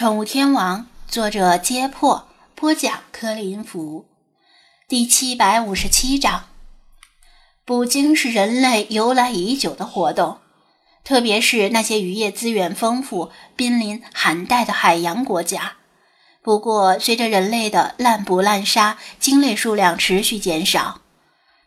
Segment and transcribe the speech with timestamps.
[0.00, 4.06] 宠物天王，作者：揭破，播讲：柯林福，
[4.88, 6.44] 第七百五十七章。
[7.66, 10.38] 捕鲸是人类由来已久的活动，
[11.04, 15.74] 特别是那些渔业资源丰富、濒临寒带的海洋国家。
[16.40, 21.02] 不过，随着人类的滥捕滥杀，鲸类数量持续减少。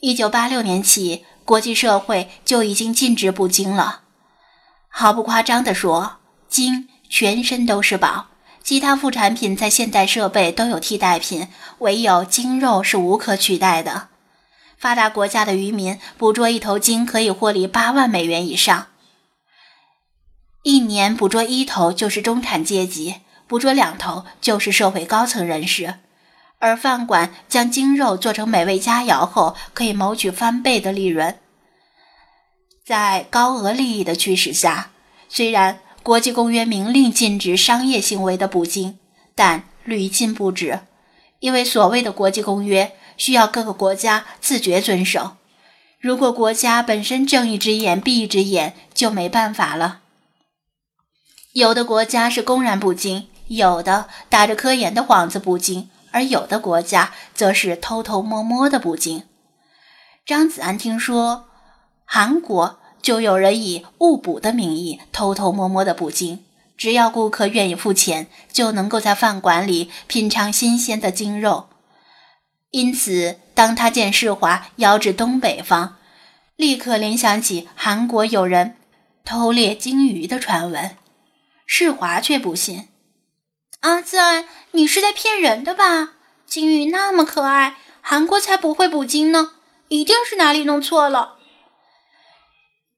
[0.00, 4.04] 一九八六年起，国际社会就已经禁止捕鲸了。
[4.88, 6.88] 毫不夸张地说，鲸。
[7.16, 8.26] 全身都是宝，
[8.64, 11.46] 其他副产品在现代设备都有替代品，
[11.78, 14.08] 唯有鲸肉是无可取代的。
[14.76, 18.88] 发达国家的渔民捕捉一头鲸可以获利八万美元以上，
[20.64, 25.94] 一年捕捉一头就是中产阶级，捕捉两头就是社会高层人士。
[26.58, 31.38] 而饭馆将鲸肉做成美味佳肴后，可以谋取翻倍的利润。
[32.84, 34.90] 在高额利益的驱使下，
[35.28, 35.78] 虽然。
[36.04, 38.98] 国际公约明令禁止商业行为的捕鲸，
[39.34, 40.80] 但屡禁不止，
[41.40, 45.38] 因为所谓的国际公约需要各个国家自觉遵守。
[45.98, 50.00] 如果国家本身睁一只眼闭一只眼，就没办法了。
[51.54, 59.22] 有的国家是公然捕鲸，有的打着科研的幌子捕鲸，而有的国家则是偷偷摸摸的捕鲸。
[60.26, 61.46] 张子安听说，
[62.04, 62.80] 韩国。
[63.04, 66.42] 就有人以误捕的名义偷偷摸摸的捕鲸，
[66.74, 71.68] 只要顾客愿意付钱，就能够在饭馆里品尝新鲜的鲸肉。
[72.70, 75.96] 因此，当他见世华遥指东北方，
[76.56, 78.76] 立刻联想起韩国有人
[79.22, 80.96] 偷猎鲸鱼的传闻。
[81.66, 82.88] 世华却不信
[83.80, 86.14] ：“阿赞，你是在骗人的吧？
[86.46, 89.50] 鲸鱼那么可爱，韩国才不会捕鲸呢，
[89.88, 91.33] 一定是哪里弄错了。”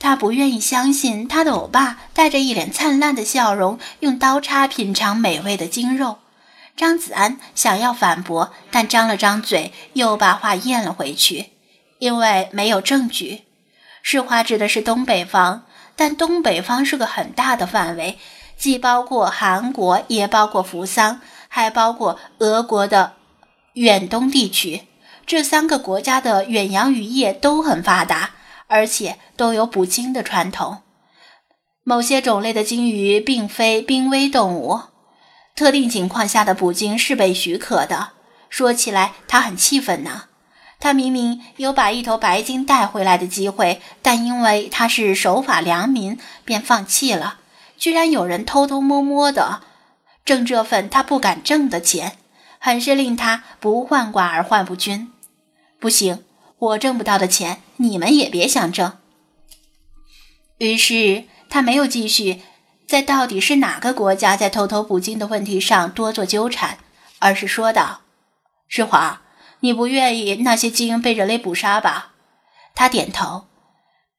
[0.00, 6.18] 他不愿意相信他的欧巴带着一脸灿烂的笑容，用刀叉品尝美味的精肉。
[6.74, 11.50] 张子安想要反驳，但张了张嘴，又把话咽了回去，
[11.98, 13.42] 因为没有证据。
[14.02, 15.64] 世花指的是东北方，
[15.94, 18.18] 但东北方是个很大的范围，
[18.56, 23.12] 既包括韩国，也包括扶桑，还包括俄国的
[23.74, 24.84] 远东地区。
[25.26, 28.30] 这三个国家的远洋渔业都很发达。
[28.70, 30.78] 而且都有捕鲸的传统。
[31.82, 34.80] 某些种类的鲸鱼并非濒危动物，
[35.56, 38.10] 特定情况下的捕鲸是被许可的。
[38.48, 40.24] 说起来，他很气愤呢。
[40.78, 47.40] 他明明有把一头白鲸带回来的机会，但因为他是守法良民，便放弃了。
[47.76, 49.62] 居然有人偷偷摸摸的
[50.24, 52.18] 挣这份他不敢挣的钱，
[52.58, 55.12] 很是令他不患寡而患不均。
[55.80, 56.24] 不行。
[56.60, 58.98] 我挣不到的钱，你们也别想挣。
[60.58, 62.42] 于是他没有继续
[62.86, 66.78] 在到底是哪个国家在偷偷捕鲸的问题上多做纠缠，
[67.18, 68.02] 而是说道
[68.68, 69.22] ：“世华，
[69.60, 72.12] 你不愿意那些鲸被人类捕杀吧？”
[72.74, 73.46] 他点头。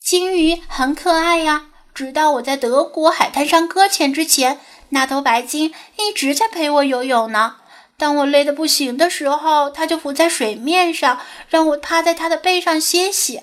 [0.00, 7.56] 鲸鱼很可爱呀，直到我在德国海滩上搁浅之前，那头白鲸一直在陪我游泳呢。
[8.04, 13.40] 当我累得不行的时候，它就浮在水面上，让我趴在它的背上歇息。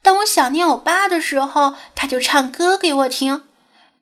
[0.00, 3.42] 当我想念我爸的时候，它就唱歌给我听。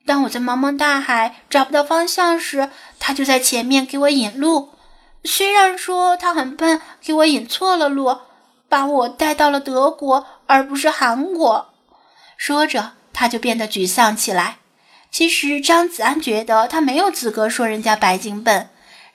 [0.06, 2.70] 当我在茫茫大海找不到方向时，
[3.00, 4.68] 它就在前面给我引路。
[5.24, 8.16] 虽然说它很笨，给我引错了路，
[8.68, 11.74] 把我带到了德国而不是韩国。
[12.36, 14.58] 说着，他就变得沮丧起来。
[15.10, 18.69] 其实张子安觉得他没有资格说人家白鲸笨。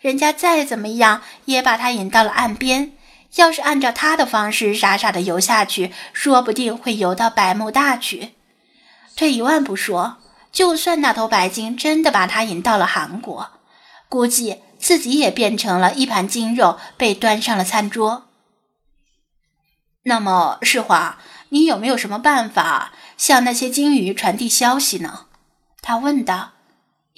[0.06, 2.92] 人家再怎么样也把他引到了岸边，
[3.38, 8.36] 要是按照他的方式傻傻的游下去，说不定会游到百慕大去。
[9.16, 10.18] 退一万步说，
[10.52, 13.50] 就算那头白鲸真的把他引到了韩国，
[14.08, 18.28] 估计自己也变成了一盘鲸肉被端上了餐桌。
[20.04, 21.18] 那么世华，
[21.50, 25.26] 你有没有什么办法向那些鲸鱼传递消息呢？
[25.82, 26.52] 他问道。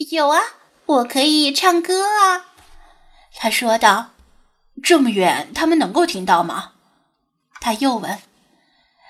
[0.09, 0.39] 有啊，
[0.85, 2.45] 我可以唱歌啊。
[3.39, 4.13] 他说道
[4.81, 6.71] ：“这么远，他们能够听到吗？”
[7.61, 8.19] 他又问。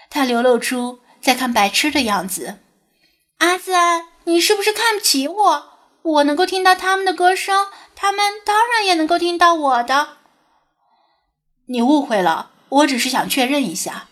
[0.10, 2.60] 他流露出在看白痴的样子。
[3.40, 5.70] “阿赞，你是不是看不起我？
[6.02, 10.18] 我能够听到他们的歌声，他们当然也能够听到我的。”
[11.68, 14.08] 你误会了，我只是想确认一下。”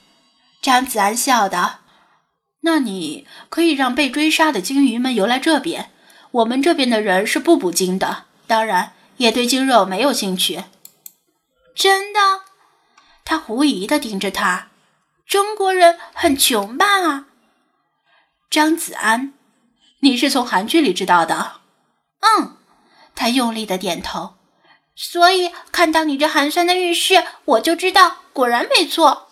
[0.63, 1.79] 张子安笑道。
[2.63, 5.91] “那你可以让被追杀的鲸鱼们游来这边，
[6.31, 10.65] 我们这边的人是不捕鲸的，当然。”也对鲸肉没有兴趣。
[11.75, 12.41] 真的？
[13.23, 14.67] 他狐疑的盯着他。
[15.25, 17.25] 中国人很穷吧？
[18.49, 19.33] 张子安，
[20.01, 21.61] 你是从韩剧里知道的？
[22.19, 22.57] 嗯。
[23.15, 24.35] 他用力的点头。
[24.95, 29.27] 所以看到你这寒酸的遇事，我就知道，果然没错。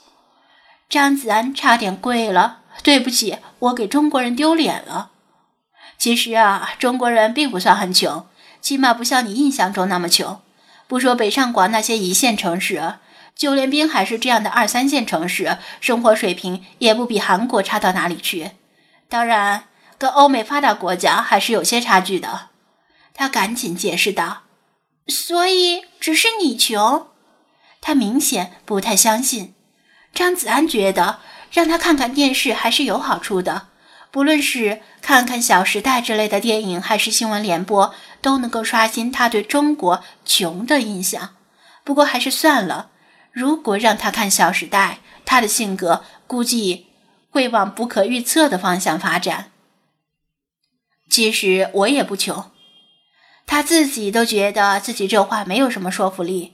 [0.89, 5.11] 张子安差点跪了，对不起，我给中国人丢脸了。
[5.97, 8.27] 其实啊，中国人并不算很穷，
[8.63, 10.41] 起码不像你印象中那么穷。
[10.87, 12.95] 不说北上广那些一线城市，
[13.35, 18.51] 就连滨海市这样的二三线城市，生活水平也不比韩国差到哪里去。
[19.09, 19.65] 当然，
[19.97, 22.49] 跟欧美发达国家还是有些差距的。
[23.13, 24.43] 他赶紧解释道。
[25.07, 27.07] 所以只是你穷，
[27.81, 29.53] 他明显不太相信。
[30.13, 31.19] 张子安觉得
[31.51, 33.67] 让他看看电视还是有好处的，
[34.13, 41.31] 不论是看看《小时代》之类的电影，还是新闻联播，都能够刷新他对中国穷的印象。
[41.83, 42.91] 不过还是算了，
[43.31, 46.85] 如果让他看《小时代》，他的性格估计
[47.31, 49.51] 会往不可预测的方向发展。
[51.09, 52.51] 其实我也不穷。
[53.47, 56.53] 他自己都觉得自己这话没有什么说服力。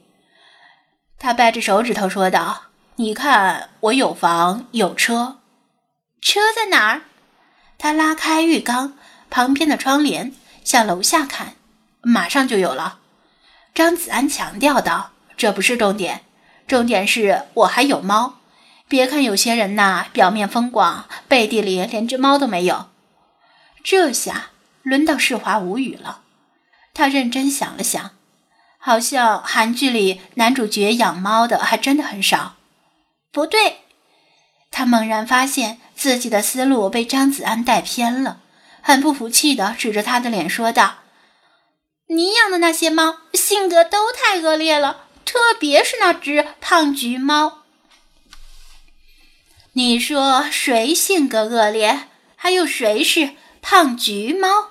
[1.17, 5.39] 他掰着手指头说道：“你看，我有房有车，
[6.21, 7.01] 车在哪儿？”
[7.79, 8.93] 他拉开浴缸
[9.29, 10.33] 旁边的窗帘，
[10.63, 11.55] 向楼下看，
[12.01, 12.99] 马上就有了。
[13.73, 16.25] 张子安强调道：“这不是重点，
[16.67, 18.35] 重点是我还有猫。
[18.89, 22.89] 别看有些人呐，表面风光，背地里连只猫都没有。”
[23.81, 24.47] 这下
[24.83, 26.23] 轮到世华无语了。
[26.93, 28.11] 他认真想了想，
[28.77, 32.55] 好像韩剧里男主角养猫的还真的很少。
[33.31, 33.77] 不对，
[34.69, 38.39] 他猛然发现自己的思路被张子安带偏了，
[38.81, 40.99] 很不服气的指着他的脸说道
[42.07, 47.63] ：“你养的那些猫性格都太恶劣了，特别是那只胖橘猫。
[49.73, 52.07] 你说谁性格恶劣？
[52.37, 53.31] 还有谁是
[53.61, 54.69] 胖橘猫？”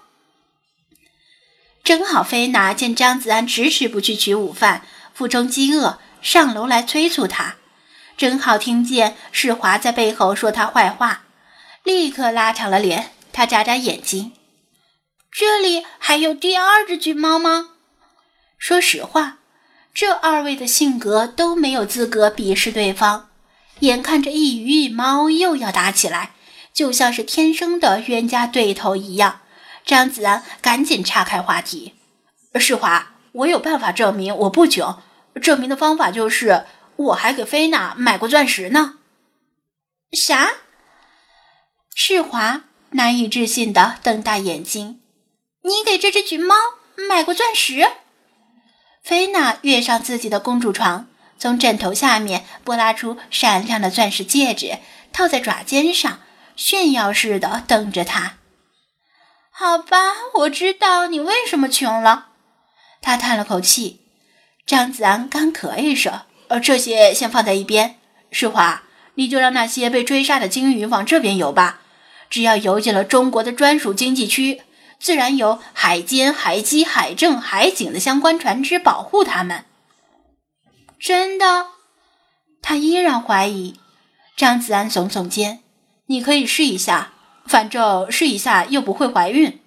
[1.84, 7.56] 正好菲娜见张子安迟迟不去取午饭，腹中饥饿，上楼来催促他。
[8.18, 11.22] 正好听见世华在背后说他坏话，
[11.84, 13.12] 立刻拉长了脸。
[13.32, 14.32] 他眨眨眼睛
[15.30, 17.68] ：“这里还有第二只橘猫吗？”
[18.58, 19.38] 说实话，
[19.94, 23.28] 这二位的性格都没有资格鄙视对方。
[23.78, 26.32] 眼看着一鱼一猫又要打起来，
[26.74, 29.42] 就像是天生的冤家对头一样。
[29.86, 31.94] 张子安赶紧岔开话题
[32.58, 34.98] ：“世华，我有办法证明我不穷。
[35.40, 36.64] 证明的方法就是
[36.98, 38.98] 我还给菲娜买过钻石呢。”
[40.12, 40.50] 啥？
[41.94, 45.00] 世华难以置信的瞪大眼睛
[45.64, 46.54] ：“你给这只橘猫
[47.08, 47.86] 买过钻石？”
[49.02, 51.08] 菲娜跃上自己的公主床，
[51.38, 54.78] 从枕头下面拨拉出闪亮的钻石戒指，
[55.12, 56.20] 套在爪尖上，
[56.56, 58.38] 炫耀似的瞪着他。
[59.50, 62.28] 好吧，我知道你为什么穷了。
[63.00, 64.04] 他叹了口气。
[64.66, 67.96] 张子安干咳一声：“呃，这些先放在一边。
[68.30, 68.82] 世华，
[69.14, 71.80] 你就让那些被追杀的鲸鱼往这边游吧。
[72.28, 74.62] 只要游进了中国的专属经济区，
[74.98, 79.64] 自然有海监、海基、海政、海警的相关船只保护他们。”
[81.00, 81.68] 真的？
[82.60, 83.78] 他依然怀疑。
[84.36, 85.60] 张子安耸耸肩
[86.06, 87.12] ：“你可以试一下。”
[87.48, 89.58] 反正试一下又不会怀孕。